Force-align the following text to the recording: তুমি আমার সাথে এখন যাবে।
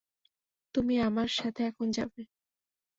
তুমি 0.75 0.95
আমার 1.01 1.29
সাথে 1.37 1.61
এখন 1.63 1.87
যাবে। 1.91 2.21